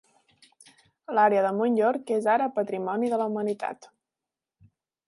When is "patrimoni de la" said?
2.59-3.31